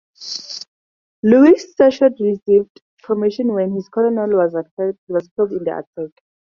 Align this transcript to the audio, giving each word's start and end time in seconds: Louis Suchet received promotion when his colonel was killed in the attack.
Louis 1.21 1.63
Suchet 1.77 2.13
received 2.19 2.81
promotion 3.03 3.53
when 3.53 3.75
his 3.75 3.87
colonel 3.89 4.35
was 4.35 4.51
killed 4.75 4.97
in 5.51 5.63
the 5.63 5.77
attack. 5.95 6.11